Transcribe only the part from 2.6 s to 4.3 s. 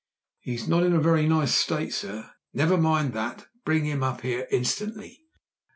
mind that. Bring him up